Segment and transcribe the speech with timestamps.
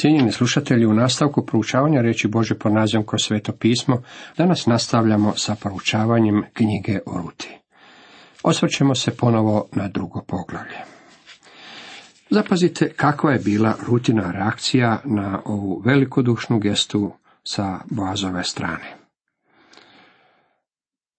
[0.00, 4.02] Cijenjeni slušatelji, u nastavku proučavanja reći Bože pod nazivom kroz sveto pismo,
[4.36, 7.48] danas nastavljamo sa proučavanjem knjige o Ruti.
[8.42, 10.78] Osvrćemo se ponovo na drugo poglavlje.
[12.30, 17.12] Zapazite kakva je bila rutina reakcija na ovu velikodušnu gestu
[17.44, 18.96] sa Boazove strane.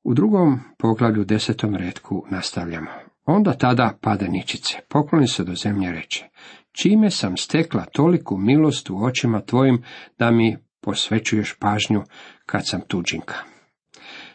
[0.04, 2.92] U drugom poglavlju desetom redku nastavljamo.
[3.26, 6.30] Onda tada pade ničice, pokloni se do zemlje reče,
[6.72, 9.84] čime sam stekla toliku milost u očima tvojim
[10.20, 12.04] da mi posvećuješ pažnju
[12.46, 13.36] kad sam tuđinka.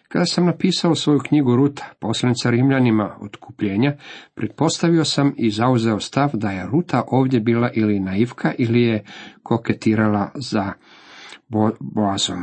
[0.09, 3.97] Kada sam napisao svoju knjigu Ruta, poslanica Rimljanima otkupljenja,
[4.35, 9.05] pretpostavio sam i zauzeo stav da je Ruta ovdje bila ili naivka ili je
[9.43, 10.73] koketirala za
[11.81, 12.43] Boazom.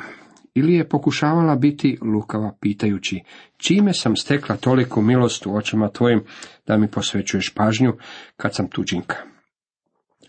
[0.56, 3.20] Ili je pokušavala biti lukava pitajući,
[3.58, 6.23] čime sam stekla toliku milost u očima tvojim
[6.68, 7.94] da mi posvećuješ pažnju
[8.38, 9.33] kad sam tuđinka.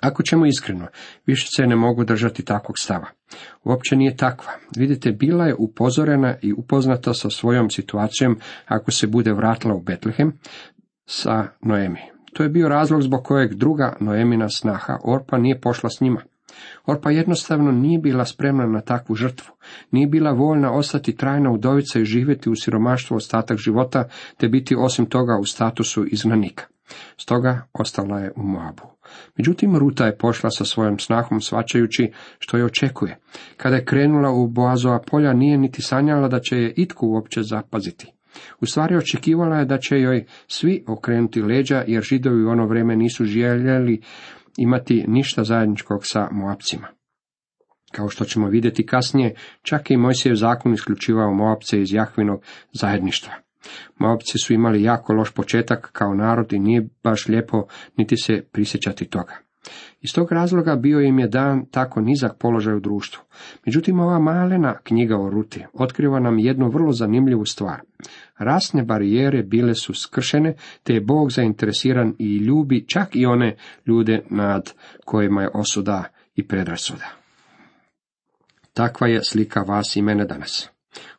[0.04, 0.86] Ako ćemo iskreno,
[1.26, 3.06] više se ne mogu držati takvog stava.
[3.64, 4.52] Uopće nije takva.
[4.76, 10.32] Vidite, bila je upozorena i upoznata sa svojom situacijom ako se bude vratila u Betlehem
[11.06, 12.00] sa Noemi.
[12.32, 16.20] To je bio razlog zbog kojeg druga Noemina snaha Orpa nije pošla s njima.
[16.86, 19.52] Orpa jednostavno nije bila spremna na takvu žrtvu,
[19.90, 25.06] nije bila voljna ostati trajna udovica i živjeti u siromaštvu ostatak života, te biti osim
[25.06, 26.64] toga u statusu izgnanika.
[27.16, 28.82] Stoga ostala je u Moabu.
[29.38, 33.18] Međutim, Ruta je pošla sa svojom snahom svačajući što je očekuje.
[33.56, 38.12] Kada je krenula u Boazova polja, nije niti sanjala da će je itko uopće zapaziti.
[38.60, 42.96] U stvari očekivala je da će joj svi okrenuti leđa, jer židovi u ono vrijeme
[42.96, 44.00] nisu željeli
[44.56, 46.88] imati ništa zajedničkog sa Moapcima.
[47.92, 53.43] Kao što ćemo vidjeti kasnije, čak i Mojsijev zakon isključivao Moapce iz Jahvinog zajedništva.
[53.98, 59.04] Moabci su imali jako loš početak kao narod i nije baš lijepo niti se prisjećati
[59.04, 59.44] toga.
[60.00, 63.22] Iz tog razloga bio im je dan tako nizak položaj u društvu.
[63.66, 67.80] Međutim, ova malena knjiga o Ruti otkriva nam jednu vrlo zanimljivu stvar.
[68.38, 74.22] Rasne barijere bile su skršene, te je Bog zainteresiran i ljubi čak i one ljude
[74.30, 74.72] nad
[75.04, 76.04] kojima je osuda
[76.34, 77.06] i predrasuda.
[78.72, 80.73] Takva je slika vas i mene danas.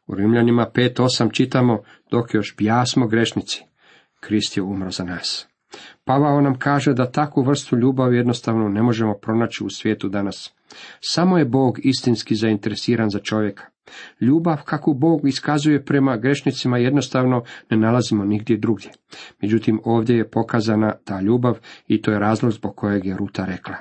[0.07, 1.79] U Rimljanima 5.8 čitamo,
[2.11, 3.63] dok još bijasmo grešnici,
[4.19, 5.47] Krist je umro za nas.
[6.03, 10.53] Pavao nam kaže da takvu vrstu ljubavi jednostavno ne možemo pronaći u svijetu danas.
[11.01, 13.63] Samo je Bog istinski zainteresiran za čovjeka.
[14.21, 18.91] Ljubav kakvu Bog iskazuje prema grešnicima jednostavno ne nalazimo nigdje drugdje.
[19.41, 23.75] Međutim, ovdje je pokazana ta ljubav i to je razlog zbog kojeg je Ruta rekla.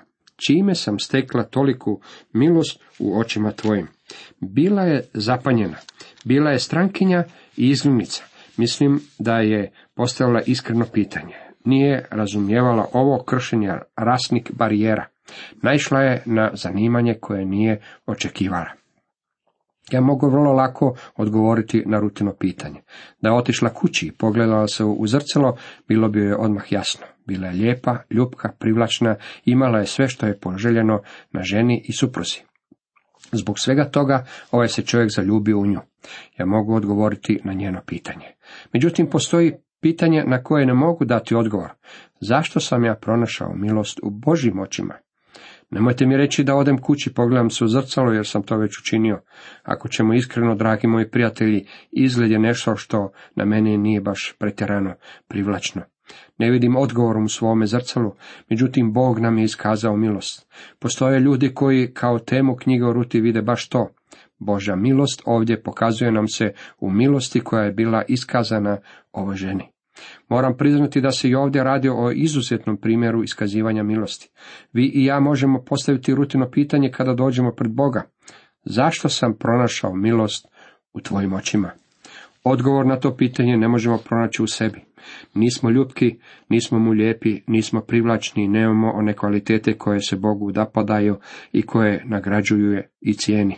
[0.46, 2.00] Čime sam stekla toliku
[2.32, 3.86] milost u očima tvojim?
[4.40, 5.76] Bila je zapanjena,
[6.24, 7.24] bila je strankinja
[7.56, 8.24] i izglednica.
[8.56, 11.34] Mislim da je postavila iskreno pitanje.
[11.64, 15.06] Nije razumijevala ovo kršenje rasnih barijera.
[15.62, 18.70] Naišla je na zanimanje koje nije očekivala.
[19.90, 22.80] Ja mogu vrlo lako odgovoriti na rutino pitanje.
[23.20, 25.56] Da je otišla kući i pogledala se u zrcalo,
[25.88, 27.06] bilo bi joj odmah jasno.
[27.26, 31.00] Bila je lijepa, ljubka, privlačna, imala je sve što je poželjeno
[31.32, 32.40] na ženi i supruzi.
[33.32, 35.80] Zbog svega toga ovaj se čovjek zaljubio u nju.
[36.38, 38.26] Ja mogu odgovoriti na njeno pitanje.
[38.72, 41.70] Međutim, postoji pitanje na koje ne mogu dati odgovor.
[42.20, 44.94] Zašto sam ja pronašao milost u Božim očima?
[45.70, 49.20] Nemojte mi reći da odem kući, pogledam se u zrcalo jer sam to već učinio.
[49.62, 54.94] Ako ćemo iskreno, dragi moji prijatelji, izgled je nešto što na meni nije baš pretjerano
[55.28, 55.82] privlačno.
[56.38, 58.14] Ne vidim odgovor u svome zrcalu,
[58.50, 60.46] međutim Bog nam je iskazao milost.
[60.78, 63.88] Postoje ljudi koji kao temu knjige o Ruti vide baš to.
[64.38, 68.78] Božja milost ovdje pokazuje nam se u milosti koja je bila iskazana
[69.12, 69.74] ovoj ženi.
[70.28, 74.30] Moram priznati da se i ovdje radi o izuzetnom primjeru iskazivanja milosti.
[74.72, 78.02] Vi i ja možemo postaviti rutino pitanje kada dođemo pred Boga.
[78.64, 80.48] Zašto sam pronašao milost
[80.92, 81.70] u tvojim očima?
[82.44, 84.80] Odgovor na to pitanje ne možemo pronaći u sebi.
[85.34, 91.16] Nismo ljubki, nismo mu lijepi, nismo privlačni, nemamo one kvalitete koje se Bogu dapadaju
[91.52, 93.56] i koje nagrađuje i cijeni.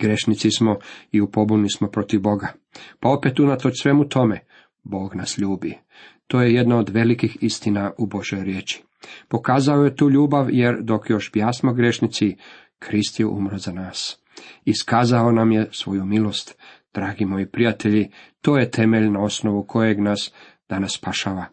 [0.00, 0.76] Grešnici smo
[1.12, 2.52] i u pobuni smo protiv Boga.
[3.00, 4.40] Pa opet unatoč svemu tome,
[4.82, 5.78] Bog nas ljubi.
[6.26, 8.82] To je jedna od velikih istina u Božoj riječi.
[9.28, 12.36] Pokazao je tu ljubav jer dok još bjasmo grešnici,
[12.78, 14.18] Krist je umro za nas.
[14.64, 16.58] Iskazao nam je svoju milost.
[16.94, 18.10] Dragi moji prijatelji,
[18.40, 20.32] to je temelj na osnovu kojeg nas
[20.68, 21.44] danas spašava.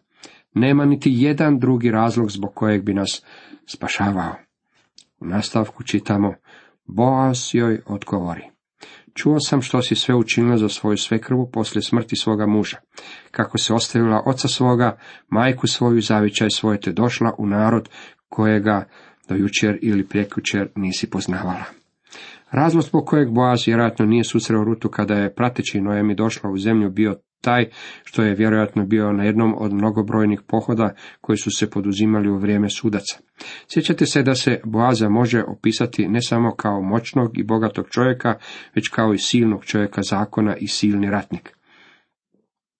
[0.54, 3.22] Nema niti jedan drugi razlog zbog kojeg bi nas
[3.66, 4.34] spašavao.
[5.20, 6.34] U nastavku čitamo,
[6.86, 8.42] Boaz joj odgovori.
[9.14, 12.76] Čuo sam što si sve učinila za svoju svekrvu poslije smrti svoga muža,
[13.30, 14.98] kako se ostavila oca svoga,
[15.28, 17.88] majku svoju, zavičaj svoje, te došla u narod
[18.28, 18.88] kojega
[19.28, 21.77] do jučer ili prekjučer nisi poznavala.
[22.50, 26.90] Razlog zbog kojeg Boaz vjerojatno nije susreo Rutu kada je prateći Noemi došla u zemlju
[26.90, 27.68] bio taj
[28.04, 32.70] što je vjerojatno bio na jednom od mnogobrojnih pohoda koji su se poduzimali u vrijeme
[32.70, 33.18] sudaca.
[33.72, 38.34] Sjećate se da se Boaza može opisati ne samo kao moćnog i bogatog čovjeka,
[38.74, 41.58] već kao i silnog čovjeka zakona i silni ratnik.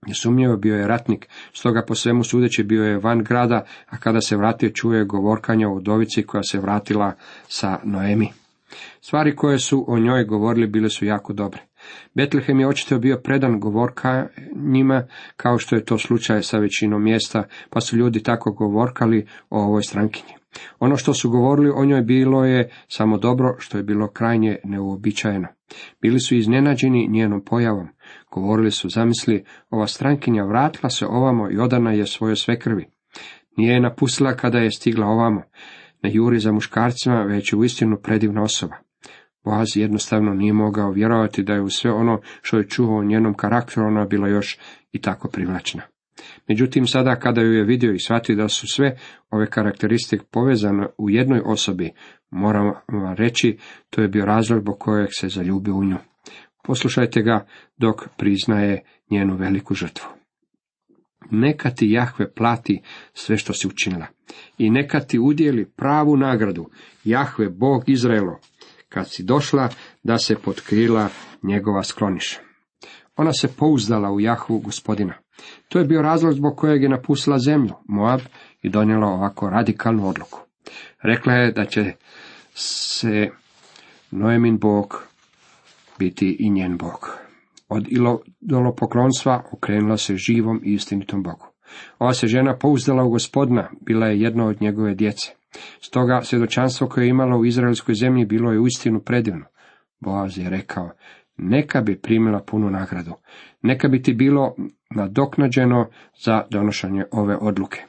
[0.07, 4.37] Nesumnjivo bio je ratnik, stoga po svemu sudeći bio je van grada, a kada se
[4.37, 7.13] vratio čuje govorkanja o udovici koja se vratila
[7.49, 8.29] sa Noemi.
[9.01, 11.61] Stvari koje su o njoj govorili bile su jako dobre.
[12.15, 15.07] Betlehem je očito bio predan govorka njima,
[15.37, 19.83] kao što je to slučaj sa većinom mjesta, pa su ljudi tako govorkali o ovoj
[19.83, 20.33] strankinji.
[20.79, 25.49] Ono što su govorili o njoj bilo je samo dobro, što je bilo krajnje neuobičajeno.
[26.03, 27.89] Bili su iznenađeni njenom pojavom.
[28.33, 32.87] Govorili su, zamisli, ova strankinja vratila se ovamo i odana je svoje svekrvi.
[33.57, 35.43] Nije je napustila kada je stigla ovamo.
[36.03, 38.77] Ne juri za muškarcima, već je uistinu predivna osoba.
[39.45, 43.35] Boaz jednostavno nije mogao vjerovati da je u sve ono što je čuo o njenom
[43.35, 44.59] karakteru ona bila još
[44.93, 45.83] i tako privlačna.
[46.49, 48.97] Međutim, sada kada ju je vidio i shvatio da su sve
[49.31, 51.93] ove karakteristike povezane u jednoj osobi,
[52.31, 53.59] moram vam reći,
[53.91, 55.97] to je bio razlog zbog kojeg se zaljubio u nju.
[56.65, 57.47] Poslušajte ga
[57.77, 60.18] dok priznaje njenu veliku žrtvu.
[61.31, 62.83] Neka ti Jahve plati
[63.13, 64.07] sve što si učinila
[64.59, 66.71] i neka ti udjeli pravu nagradu,
[67.05, 68.39] Jahve, Bog Izraelo,
[68.89, 69.69] kad si došla
[70.03, 71.09] da se potkrila
[71.43, 72.41] njegova skloniša.
[73.17, 75.15] Ona se pouzdala u Jahvu gospodina.
[75.69, 78.21] To je bio razlog zbog kojeg je napustila zemlju, Moab,
[78.63, 80.41] i donijela ovako radikalnu odluku.
[81.03, 81.93] Rekla je da će
[82.55, 83.31] se
[84.11, 85.05] Noemin Bog
[85.99, 87.28] biti i njen Bog.
[87.69, 87.89] Od
[88.41, 91.47] idolopoklonstva okrenula se živom i istinitom Bogu.
[91.99, 95.31] Ova se žena pouzdala u gospodina, bila je jedna od njegove djece.
[95.81, 99.45] Stoga svjedočanstvo koje je imala u izraelskoj zemlji bilo je uistinu predivno.
[100.01, 100.91] Boaz je rekao,
[101.37, 103.13] neka bi primila punu nagradu,
[103.63, 104.55] neka bi ti bilo
[104.91, 105.89] nadoknađeno
[106.25, 107.85] za donošenje ove odluke.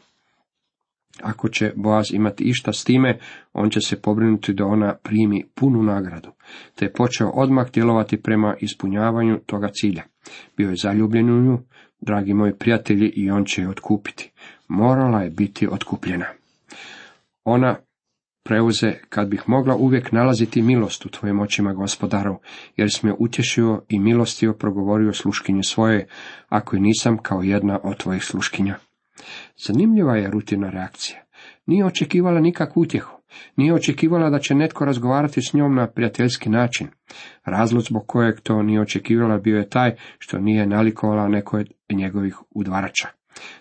[1.23, 3.19] Ako će Boaz imati išta s time,
[3.53, 6.31] on će se pobrinuti da ona primi punu nagradu,
[6.75, 10.03] te je počeo odmah djelovati prema ispunjavanju toga cilja.
[10.57, 11.59] Bio je zaljubljen u nju,
[12.01, 14.31] dragi moji prijatelji, i on će je otkupiti.
[14.67, 16.25] Morala je biti otkupljena.
[17.43, 17.75] Ona
[18.43, 22.39] preuze, kad bih mogla uvijek nalaziti milost u tvojim očima, gospodaru,
[22.75, 26.07] jer si me utješio i milostio progovorio sluškinje svoje,
[26.49, 28.75] ako i nisam kao jedna od tvojih sluškinja.
[29.57, 31.19] Zanimljiva je rutina reakcija.
[31.65, 33.19] Nije očekivala nikakvu utjehu.
[33.55, 36.87] Nije očekivala da će netko razgovarati s njom na prijateljski način.
[37.45, 42.37] Razlog zbog kojeg to nije očekivala bio je taj što nije nalikovala neko od njegovih
[42.49, 43.07] udvarača.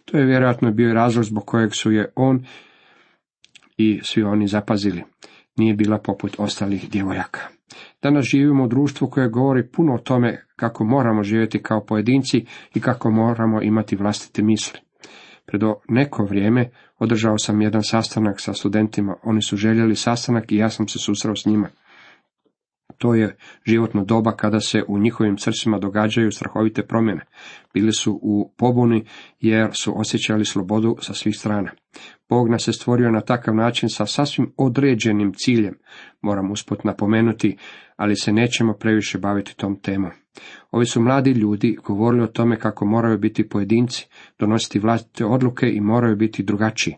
[0.05, 2.45] To je vjerojatno bio razlog zbog kojeg su je on
[3.77, 5.03] i svi oni zapazili.
[5.57, 7.41] Nije bila poput ostalih djevojaka.
[8.03, 12.45] Danas živimo u društvu koje govori puno o tome kako moramo živjeti kao pojedinci
[12.75, 14.81] i kako moramo imati vlastite misli.
[15.49, 19.17] Predo neko vrijeme održao sam jedan sastanak sa studentima.
[19.23, 21.69] Oni su željeli sastanak i ja sam se susreo s njima.
[22.99, 23.37] To je
[23.67, 27.25] životno doba kada se u njihovim srcima događaju strahovite promjene.
[27.75, 29.05] Bili su u pobuni
[29.41, 31.71] jer su osjećali slobodu sa svih strana.
[32.29, 35.75] Bog nas je stvorio na takav način sa sasvim određenim ciljem,
[36.23, 37.57] moram usput napomenuti,
[37.97, 40.11] ali se nećemo previše baviti tom temom.
[40.71, 44.07] Ovi su mladi ljudi govorili o tome kako moraju biti pojedinci,
[44.39, 46.97] donositi vlastite odluke i moraju biti drugačiji.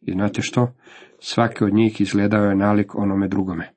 [0.00, 0.74] I znate što?
[1.20, 3.72] Svaki od njih izgledao je nalik onome drugome.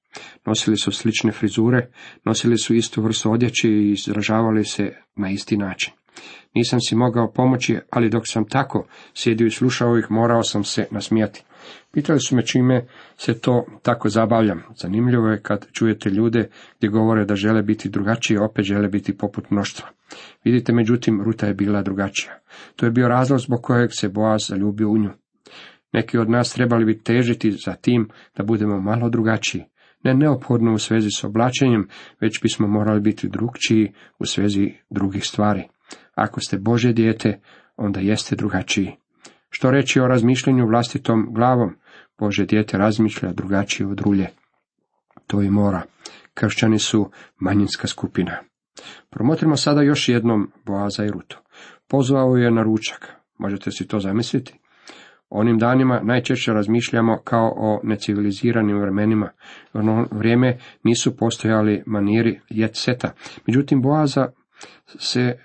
[0.46, 1.92] Nosili su slične frizure,
[2.24, 5.94] nosili su istu vrstu odjeće i izražavali se na isti način.
[6.56, 10.88] Nisam si mogao pomoći, ali dok sam tako sjedio i slušao ih, morao sam se
[10.92, 11.44] nasmijati.
[11.92, 12.86] Pitali su me čime
[13.18, 14.62] se to tako zabavljam.
[14.76, 19.52] Zanimljivo je kad čujete ljude gdje govore da žele biti drugačiji, opet žele biti poput
[19.52, 19.88] mnoštva.
[20.44, 22.40] Vidite, međutim, Ruta je bila drugačija.
[22.76, 25.10] To je bio razlog zbog kojeg se Boaz zaljubio u nju.
[25.94, 29.64] Neki od nas trebali bi težiti za tim da budemo malo drugačiji,
[30.04, 31.88] ne neophodno u svezi s oblačenjem,
[32.20, 35.64] već bismo morali biti drugčiji u svezi drugih stvari.
[36.16, 37.40] Ako ste Bože dijete,
[37.78, 39.01] onda jeste drugačiji.
[39.54, 41.76] Što reći o razmišljanju vlastitom glavom?
[42.20, 44.28] Bože dijete razmišlja drugačije od rulje.
[45.28, 45.82] To i mora.
[46.34, 48.38] Kršćani su manjinska skupina.
[49.10, 51.38] Promotrimo sada još jednom Boaza i Rutu.
[51.88, 53.14] Pozvao je na ručak.
[53.38, 54.62] Možete si to zamisliti?
[55.32, 59.30] onim danima najčešće razmišljamo kao o neciviliziranim vremenima.
[59.74, 63.12] U ono vrijeme nisu postojali maniri jet seta.
[63.48, 64.28] Međutim, Boaza
[64.86, 65.38] se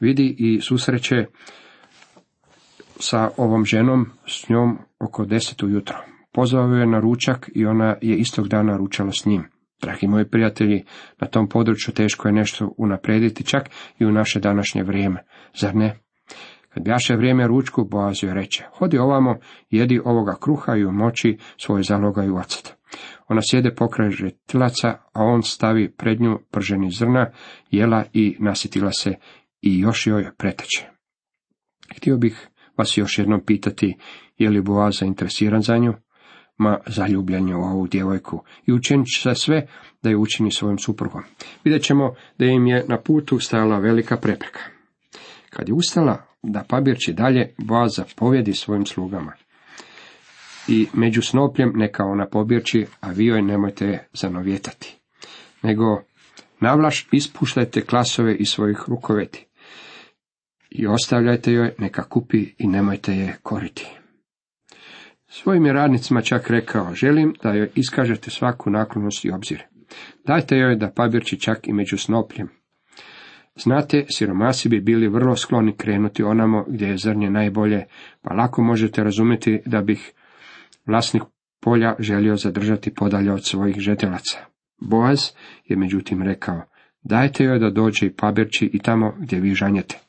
[0.00, 1.26] vidi i susreće
[3.00, 5.96] sa ovom ženom, s njom oko deset ujutro.
[6.32, 9.44] pozvao je na ručak i ona je istog dana ručala s njim.
[9.82, 10.84] Dragi moji prijatelji,
[11.20, 15.24] na tom području teško je nešto unaprediti čak i u naše današnje vrijeme,
[15.60, 15.98] zar ne?
[16.68, 19.36] Kad bjaše vrijeme ručku, Boazio reče, hodi ovamo,
[19.70, 22.76] jedi ovoga kruha i u moći svoje zaloga i ocet.
[23.28, 27.30] Ona sjede pokraj žetilaca, a on stavi pred nju prženi zrna,
[27.70, 29.14] jela i nasitila se
[29.62, 30.86] i još joj preteče.
[31.96, 32.48] Htio bih
[32.78, 33.96] vas još jednom pitati,
[34.38, 35.94] je li Boaz zainteresiran za nju?
[36.58, 39.66] Ma zaljubljen je u ovu djevojku i učinit će sve
[40.02, 41.22] da je učini svojim suprugom.
[41.64, 44.60] Vidjet ćemo da im je na putu stajala velika prepreka.
[45.50, 49.32] Kad je ustala da pabirči dalje, Boaz zapovjedi svojim slugama.
[50.68, 54.96] I među snopljem neka ona pobirči, a vi joj nemojte zanovjetati.
[55.62, 56.02] Nego
[56.60, 59.45] navlaš ispuštajte klasove iz svojih rukoveti
[60.78, 63.86] i ostavljajte joj neka kupi i nemojte je koriti.
[65.28, 69.62] Svojim je radnicima čak rekao, želim da joj iskažete svaku naklonost i obzir.
[70.26, 72.48] Dajte joj da pabirči čak i među snopljem.
[73.56, 77.84] Znate, siromasi bi bili vrlo skloni krenuti onamo gdje je zrnje najbolje,
[78.22, 80.12] pa lako možete razumjeti da bih
[80.86, 81.22] vlasnik
[81.60, 84.38] polja želio zadržati podalje od svojih žetelaca.
[84.80, 85.20] Boaz
[85.64, 86.62] je međutim rekao,
[87.02, 90.05] dajte joj da dođe i pabirči i tamo gdje vi žanjete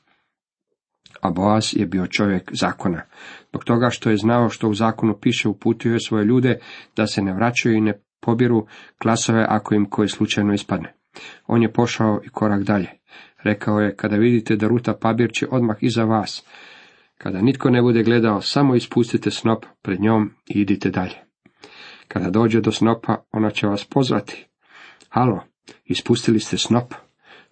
[1.21, 3.01] a Boaz je bio čovjek zakona.
[3.49, 6.59] Zbog toga što je znao što u zakonu piše, uputio je svoje ljude
[6.95, 8.65] da se ne vraćaju i ne pobiru
[9.01, 10.93] klasove ako im koji slučajno ispadne.
[11.47, 12.89] On je pošao i korak dalje.
[13.43, 16.43] Rekao je, kada vidite da ruta pabirće odmah iza vas,
[17.17, 21.15] kada nitko ne bude gledao, samo ispustite snop pred njom i idite dalje.
[22.07, 24.45] Kada dođe do snopa, ona će vas pozvati.
[25.09, 25.43] Halo,
[25.85, 26.93] ispustili ste snop.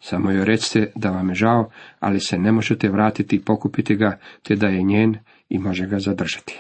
[0.08, 1.70] Samo joj recite da vam je žao,
[2.00, 5.18] ali se ne možete vratiti i pokupiti ga, te da je njen
[5.50, 6.60] i može ga zadržati.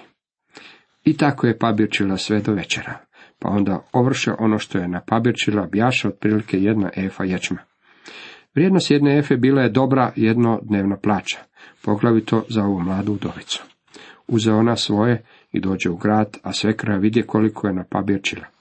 [1.04, 2.98] I tako je pabirčila sve do večera,
[3.40, 7.58] pa onda ovrše ono što je napabirčila bjaša otprilike jedna efa ječma.
[8.56, 11.38] Vrijednost jedne efe bila je dobra jednodnevna plaća,
[11.82, 13.64] poglavito za ovu mladu udovicu.
[14.28, 18.55] Uzeo ona svoje i dođe u grad, a sve kraja vidje koliko je napabirčila.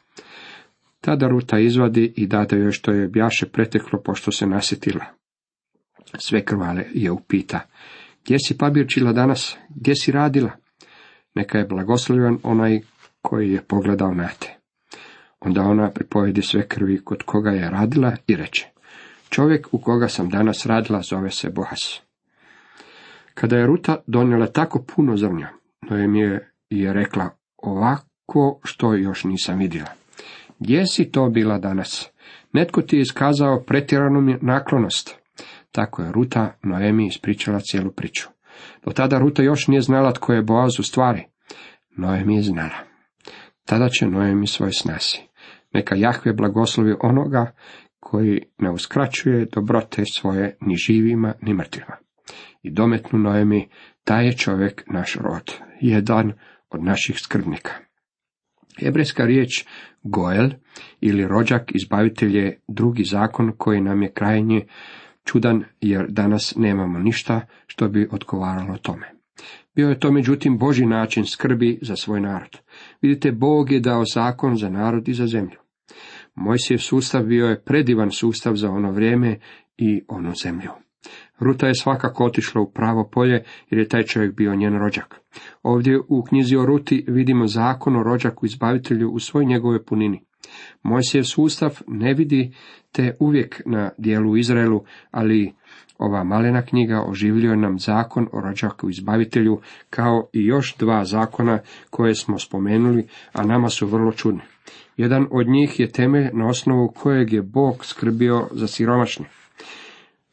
[1.05, 5.05] Tada Ruta izvadi i dade joj što je bjaše preteklo pošto se nasjetila.
[6.19, 7.61] Sve krvale je upita.
[8.25, 9.57] Gdje si pabirčila danas?
[9.69, 10.51] Gdje si radila?
[11.35, 12.81] Neka je blagoslovljen onaj
[13.23, 14.57] koji je pogledao na te.
[15.41, 18.69] Onda ona pripovedi sve krvi kod koga je radila i reče.
[19.29, 22.01] Čovjek u koga sam danas radila zove se Bohas.
[23.35, 25.49] Kada je Ruta donijela tako puno zrnja,
[25.91, 30.04] no je, je rekla ovako što još nisam vidjela.
[30.59, 32.11] Gdje si to bila danas?
[32.53, 35.19] Netko ti je iskazao pretjeranu naklonost.
[35.73, 38.29] Tako je Ruta Noemi ispričala cijelu priču.
[38.85, 41.25] Do tada Ruta još nije znala tko je Boaz u stvari.
[41.97, 42.79] Noemi je znala.
[43.65, 45.23] Tada će Noemi svoj snasi.
[45.73, 47.53] Neka Jahve blagoslovi onoga
[48.01, 51.97] koji ne uskraćuje dobrote svoje ni živima ni mrtvima.
[52.63, 53.69] I dometnu Noemi,
[54.05, 56.33] taj je čovjek naš rod, jedan
[56.71, 57.73] od naših skrbnika.
[58.81, 59.65] Hebrejska riječ
[60.03, 60.51] Goel
[61.01, 64.67] ili rođak izbavitelj je drugi zakon koji nam je krajnje
[65.25, 69.11] čudan jer danas nemamo ništa što bi odgovaralo tome.
[69.75, 72.59] Bio je to međutim Boži način skrbi za svoj narod.
[73.03, 75.59] Vidite, Bog je dao zakon za narod i za zemlju.
[76.35, 79.39] Mojsijev sustav bio je predivan sustav za ono vrijeme
[79.77, 80.71] i onu zemlju.
[81.39, 85.21] Ruta je svakako otišla u pravo polje jer je taj čovjek bio njen rođak.
[85.63, 90.23] Ovdje u knjizi o Ruti vidimo zakon o rođaku izbavitelju u svoj njegove punini.
[90.83, 92.53] Mojsijev sustav ne vidi
[92.93, 95.53] te uvijek na dijelu u Izraelu, ali
[95.99, 101.59] ova malena knjiga oživljuje nam zakon o rođaku izbavitelju, kao i još dva zakona
[101.91, 104.41] koje smo spomenuli, a nama su vrlo čudni.
[104.97, 109.27] Jedan od njih je temelj na osnovu kojeg je Bog skrbio za siromašne.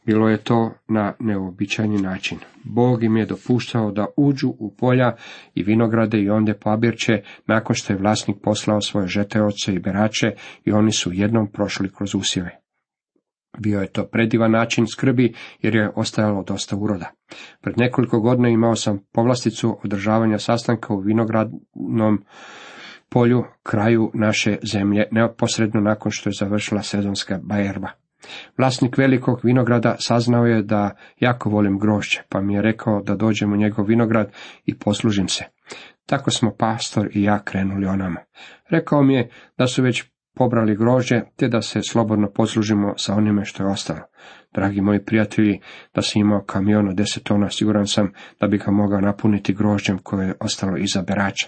[0.05, 2.37] Bilo je to na neobičajni način.
[2.63, 5.15] Bog im je dopuštao da uđu u polja
[5.55, 10.31] i vinograde i onde pabirče nakon što je vlasnik poslao svoje žeteoce i berače
[10.65, 12.57] i oni su jednom prošli kroz usjeve.
[13.59, 17.11] Bio je to predivan način skrbi jer je ostajalo dosta uroda.
[17.61, 22.25] Pred nekoliko godina imao sam povlasticu održavanja sastanka u vinogradnom
[23.09, 28.00] polju kraju naše zemlje neposredno nakon što je završila sezonska bajerba.
[28.57, 33.53] Vlasnik velikog vinograda saznao je da jako volim grožđe, pa mi je rekao da dođem
[33.53, 34.31] u njegov vinograd
[34.65, 35.43] i poslužim se.
[36.05, 37.97] Tako smo pastor i ja krenuli o.
[38.69, 40.03] Rekao mi je da su već
[40.35, 43.99] pobrali grožđe, te da se slobodno poslužimo sa onime što je ostalo.
[44.53, 45.59] Dragi moji prijatelji,
[45.95, 49.97] da sam imao kamion od deset tona, siguran sam da bi ga mogao napuniti grožđem
[49.97, 51.47] koje je ostalo iza berača.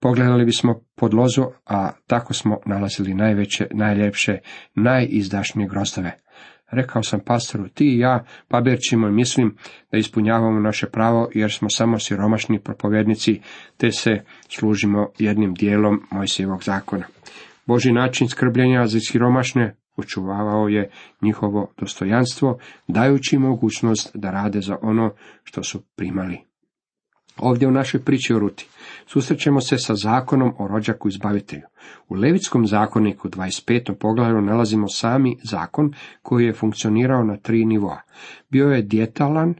[0.00, 4.38] Pogledali bismo pod lozu, a tako smo nalazili najveće, najljepše,
[4.74, 6.12] najizdašnije grostave.
[6.70, 9.56] Rekao sam pastoru, ti i ja pabirčimo i mislim
[9.92, 13.40] da ispunjavamo naše pravo jer smo samo siromašni propovjednici
[13.76, 17.04] te se služimo jednim dijelom Mojsijevog zakona.
[17.66, 20.90] Boži način skrbljenja za siromašne očuvavao je
[21.22, 26.38] njihovo dostojanstvo, dajući mogućnost da rade za ono što su primali.
[27.40, 28.68] Ovdje u našoj priči o Ruti
[29.06, 31.62] susrećemo se sa zakonom o rođaku izbavitelju.
[32.08, 33.94] U Levitskom zakoniku 25.
[33.94, 38.00] poglavlju nalazimo sami zakon koji je funkcionirao na tri nivoa.
[38.50, 39.54] Bio je djetalan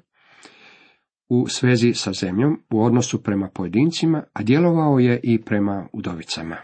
[1.29, 6.57] u svezi sa zemljom, u odnosu prema pojedincima, a djelovao je i prema udovicama.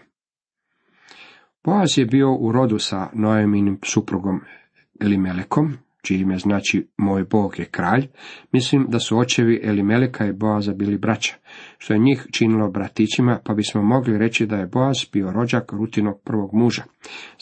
[1.63, 4.41] Boaz je bio u rodu sa Noeminim suprugom
[5.01, 8.07] Elimelekom, čije ime znači moj Bog je kralj,
[8.51, 11.35] mislim da su očevi Elimeleka i Boaza bili braća,
[11.77, 16.21] što je njih činilo bratićima, pa bismo mogli reći da je Boaz bio rođak Rutinog
[16.25, 16.83] prvog muža.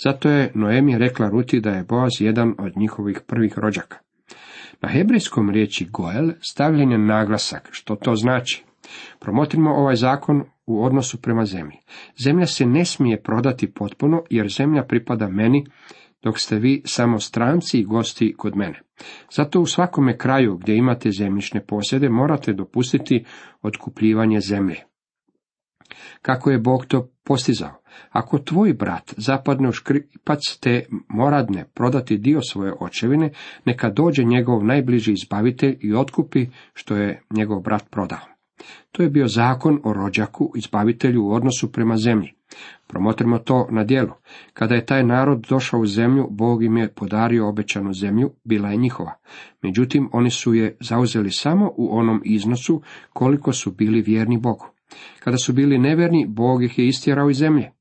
[0.03, 3.98] Zato je Noemi rekla Ruti da je Boaz jedan od njihovih prvih rođaka.
[4.82, 8.63] Na hebrejskom riječi Goel stavljen je naglasak, što to znači.
[9.20, 11.77] Promotrimo ovaj zakon u odnosu prema zemlji.
[12.24, 15.65] Zemlja se ne smije prodati potpuno, jer zemlja pripada meni,
[16.24, 18.82] dok ste vi samo stranci i gosti kod mene.
[19.32, 23.25] Zato u svakome kraju gdje imate zemljišne posjede morate dopustiti
[23.62, 24.75] otkupljivanje zemlje.
[26.22, 27.82] Kako je Bog to postizao?
[28.10, 33.32] Ako tvoj brat zapadne u škripac te moradne prodati dio svoje očevine,
[33.66, 38.32] neka dođe njegov najbliži izbavitelj i otkupi što je njegov brat prodao.
[38.92, 42.34] To je bio zakon o rođaku, izbavitelju u odnosu prema zemlji.
[42.88, 44.12] Promotrimo to na dijelu.
[44.53, 48.77] Kada je taj narod došao u zemlju, Bog im je podario obećanu zemlju, bila je
[48.77, 49.13] njihova.
[49.62, 52.81] Međutim, oni su je zauzeli samo u onom iznosu
[53.13, 54.65] koliko su bili vjerni Bogu.
[55.20, 57.72] Kada su bili neverni, Bog ih je istjerao iz zemlje.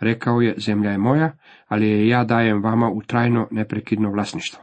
[0.00, 1.32] Rekao je, zemlja je moja,
[1.66, 4.62] ali je ja dajem vama u trajno neprekidno vlasništvo.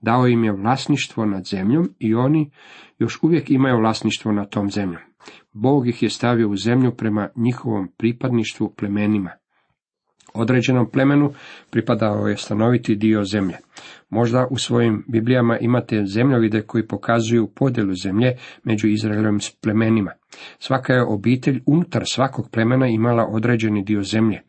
[0.00, 2.50] Dao im je vlasništvo nad zemljom i oni
[2.98, 5.00] još uvijek imaju vlasništvo nad tom zemljom.
[5.58, 9.30] Bog ih je stavio u zemlju prema njihovom pripadništvu plemenima.
[10.34, 11.32] Određenom plemenu
[11.70, 13.56] pripadao je stanoviti dio zemlje.
[14.10, 20.10] Možda u svojim Biblijama imate zemljovide koji pokazuju podjelu zemlje među Izraelovim plemenima.
[20.58, 24.42] Svaka je obitelj unutar svakog plemena imala određeni dio zemlje.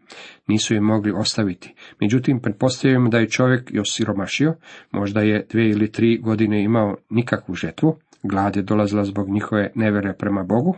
[0.47, 1.73] Nisu je mogli ostaviti.
[2.01, 4.55] Međutim, pretpostavljamo da je čovjek još siromašio,
[4.91, 7.95] možda je dvije ili tri godine imao nikakvu žetvu,
[8.27, 10.75] glad je dolazila zbog njihove nevere prema Bogu,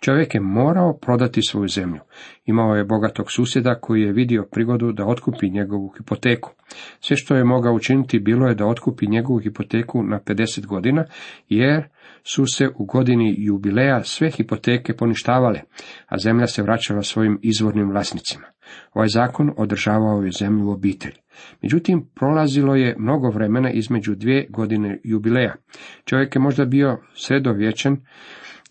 [0.00, 2.00] čovjek je morao prodati svoju zemlju.
[2.46, 6.50] Imao je bogatog susjeda koji je vidio prigodu da otkupi njegovu hipoteku.
[7.00, 11.04] Sve što je mogao učiniti bilo je da otkupi njegovu hipoteku na 50 godina,
[11.48, 11.88] jer
[12.24, 15.60] su se u godini jubileja sve hipoteke poništavale,
[16.06, 18.46] a zemlja se vraćala svojim izvornim vlasnicima.
[18.94, 21.16] Ovaj zakon održavao je zemlju u obitelji.
[21.62, 25.54] Međutim, prolazilo je mnogo vremena između dvije godine jubileja.
[26.04, 27.96] Čovjek je možda bio sredovječan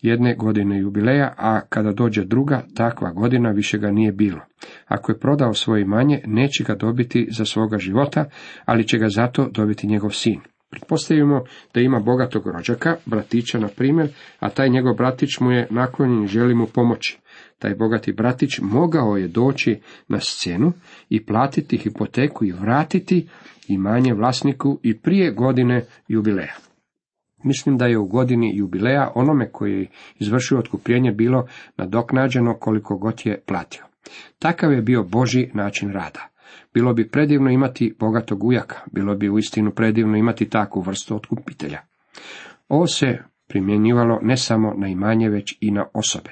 [0.02, 4.40] jedne godine jubileja, a kada dođe druga, takva godina više ga nije bilo.
[4.86, 8.24] Ako je prodao svoje imanje, neće ga dobiti za svoga života,
[8.64, 10.40] ali će ga zato dobiti njegov sin.
[10.70, 16.24] Pretpostavimo da ima bogatog rođaka, bratića na primjer, a taj njegov bratić mu je naklonjen
[16.24, 17.18] i želi mu pomoći.
[17.58, 20.72] Taj bogati bratić mogao je doći na scenu
[21.08, 23.28] i platiti hipoteku i vratiti
[23.68, 26.54] imanje vlasniku i prije godine jubileja.
[27.44, 29.86] Mislim da je u godini jubileja onome koji je
[30.18, 33.84] izvršio otkupljenje bilo nadoknađeno koliko god je platio.
[34.38, 36.29] Takav je bio Boži način rada.
[36.74, 41.80] Bilo bi predivno imati bogatog ujaka, bilo bi uistinu predivno imati takvu vrstu otkupitelja.
[42.68, 43.18] Ovo se
[43.50, 46.30] primjenjivalo ne samo na imanje, već i na osobe.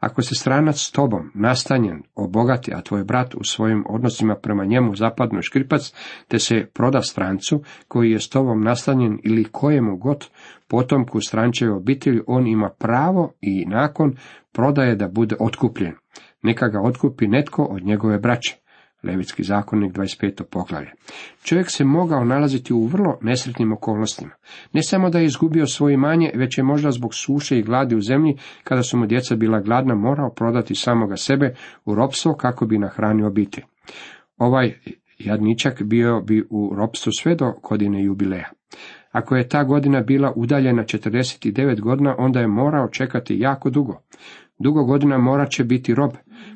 [0.00, 4.94] Ako se stranac s tobom nastanjen obogati, a tvoj brat u svojim odnosima prema njemu
[4.94, 5.92] zapadno škripac,
[6.28, 10.28] te se proda strancu koji je s tobom nastanjen ili kojemu god
[10.68, 14.16] potomku strančeve obitelji, on ima pravo i nakon
[14.52, 15.92] prodaje da bude otkupljen.
[16.42, 18.63] Neka ga otkupi netko od njegove braće.
[19.04, 20.42] Levitski zakonnik 25.
[20.42, 20.90] poglavlje.
[21.42, 24.30] Čovjek se mogao nalaziti u vrlo nesretnim okolnostima.
[24.72, 28.00] Ne samo da je izgubio svoje imanje, već je možda zbog suše i gladi u
[28.00, 32.78] zemlji, kada su mu djeca bila gladna, morao prodati samoga sebe u ropstvo kako bi
[32.78, 33.64] nahranio obitelj.
[34.36, 34.74] Ovaj
[35.18, 38.50] jadničak bio bi u ropstvu sve do godine jubileja.
[39.14, 44.00] Ako je ta godina bila udaljena 49 godina, onda je morao čekati jako dugo.
[44.58, 46.10] Dugo godina morat će biti rob,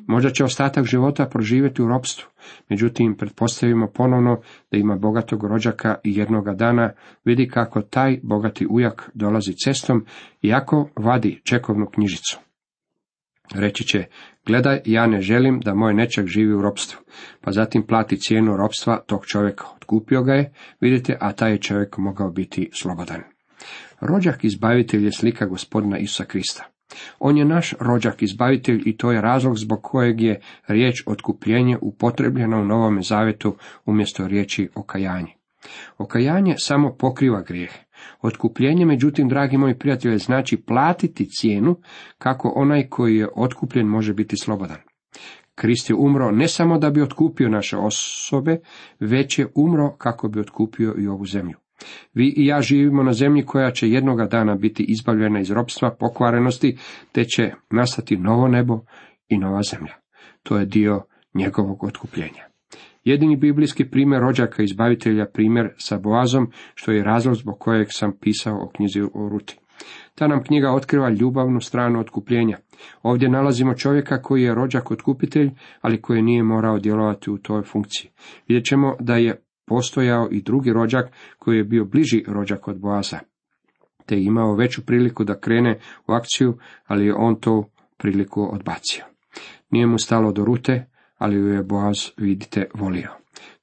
[0.07, 2.29] možda će ostatak života proživjeti u ropstvu.
[2.69, 4.39] Međutim, pretpostavimo ponovno
[4.71, 6.91] da ima bogatog rođaka i jednoga dana
[7.25, 10.05] vidi kako taj bogati ujak dolazi cestom,
[10.41, 12.48] iako vadi čekovnu knjižicu.
[13.53, 14.05] Reći će,
[14.45, 16.99] gledaj, ja ne želim da moj nečak živi u ropstvu,
[17.41, 19.65] pa zatim plati cijenu ropstva tog čovjeka.
[19.75, 23.21] Otkupio ga je, vidite, a taj je čovjek mogao biti slobodan.
[24.01, 26.65] Rođak izbavitelj je slika gospodina Isusa Krista.
[27.19, 32.57] On je naš rođak izbavitelj i to je razlog zbog kojeg je riječ otkupljenje upotrebljena
[32.57, 35.33] u Novome Zavetu umjesto riječi okajanje.
[35.97, 37.71] Okajanje samo pokriva grijeh.
[38.21, 41.75] Otkupljenje, međutim, dragi moji prijatelji, znači platiti cijenu
[42.17, 44.77] kako onaj koji je otkupljen može biti slobodan.
[45.55, 48.57] Krist je umro ne samo da bi otkupio naše osobe,
[48.99, 51.57] već je umro kako bi otkupio i ovu zemlju.
[52.13, 56.77] Vi i ja živimo na zemlji koja će jednoga dana biti izbavljena iz ropstva, pokvarenosti,
[57.11, 58.79] te će nastati novo nebo
[59.27, 59.93] i nova zemlja.
[60.43, 62.48] To je dio njegovog otkupljenja.
[63.03, 68.55] Jedini biblijski primjer rođaka izbavitelja primjer sa Boazom, što je razlog zbog kojeg sam pisao
[68.55, 69.59] o knjizi o Ruti.
[70.15, 72.57] Ta nam knjiga otkriva ljubavnu stranu otkupljenja.
[73.03, 78.11] Ovdje nalazimo čovjeka koji je rođak otkupitelj, ali koji nije morao djelovati u toj funkciji.
[78.47, 83.19] Vidjet ćemo da je postojao i drugi rođak koji je bio bliži rođak od Boaza,
[84.05, 86.57] te imao veću priliku da krene u akciju,
[86.87, 89.03] ali je on to priliku odbacio.
[89.71, 90.88] Nije mu stalo do rute,
[91.19, 93.09] ali ju je Boaz, vidite, volio.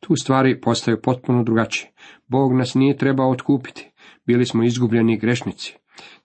[0.01, 1.92] Tu stvari postaju potpuno drugačije.
[2.27, 3.90] Bog nas nije trebao otkupiti.
[4.27, 5.77] Bili smo izgubljeni grešnici.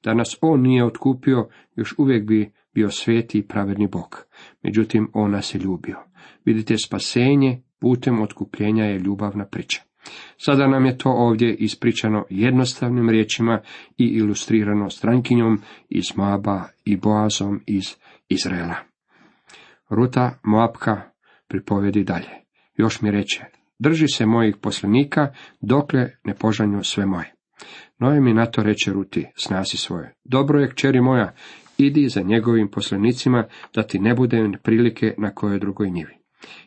[0.04, 4.26] Da nas on nije otkupio, još uvijek bi bio sveti i pravedni Bog.
[4.63, 5.98] Međutim, on nas je ljubio.
[6.46, 9.82] Vidite, spasenje putem otkupljenja je ljubavna priča.
[10.38, 13.62] Sada nam je to ovdje ispričano jednostavnim riječima
[13.98, 17.96] i ilustrirano strankinjom iz Moaba i Boazom iz
[18.30, 18.76] Izraela.
[19.89, 21.11] Ruta Moabka
[21.52, 22.30] pripovedi dalje.
[22.78, 23.46] Još mi reče,
[23.80, 27.34] drži se mojih poslenika, dokle ne požanju sve moje.
[28.00, 30.14] Noje mi na to reče Ruti, snasi svoje.
[30.24, 31.34] Dobro je, kćeri moja,
[31.78, 36.18] idi za njegovim poslenicima, da ti ne bude prilike na kojoj drugoj njivi.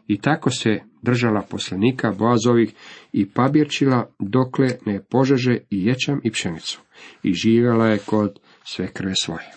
[0.06, 2.74] I tako se držala poslanika Boazovih
[3.12, 6.80] i pabirčila dokle ne požeže i ječam i pšenicu.
[7.22, 9.52] I živjela je kod sve krve svoje.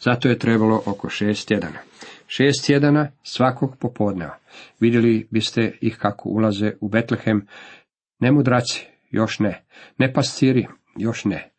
[0.00, 1.78] Zato je trebalo oko šest tjedana.
[2.36, 4.38] Šest tjedana svakog popodneva.
[4.80, 7.46] Vidjeli biste ih kako ulaze u Betlehem.
[8.18, 9.64] Ne mudraci, još ne.
[9.98, 10.66] Ne pastiri,
[10.96, 11.50] još ne.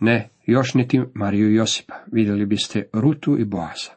[0.00, 1.94] Ne, još niti Mariju i Josipa.
[2.12, 3.90] Vidjeli biste Rutu i Boaza.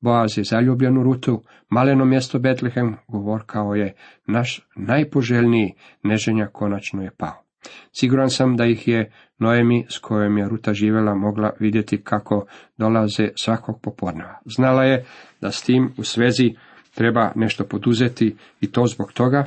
[0.00, 3.94] Boaz je zaljubljen u Rutu, maleno mjesto Betlehem, govor kao je
[4.26, 7.49] naš najpoželjniji neženja konačno je pao.
[7.92, 12.46] Siguran sam da ih je Noemi, s kojom je Ruta živjela, mogla vidjeti kako
[12.78, 14.38] dolaze svakog popodneva.
[14.44, 15.04] Znala je
[15.40, 16.54] da s tim u svezi
[16.94, 19.46] treba nešto poduzeti i to zbog toga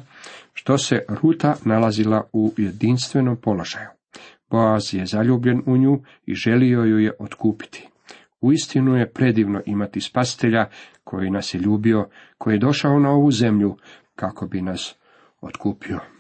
[0.54, 3.88] što se Ruta nalazila u jedinstvenom položaju.
[4.50, 7.88] Boaz je zaljubljen u nju i želio ju je otkupiti.
[8.42, 10.66] Uistinu je predivno imati spasitelja
[11.04, 13.78] koji nas je ljubio, koji je došao na ovu zemlju
[14.16, 14.96] kako bi nas
[15.42, 16.13] otkupio.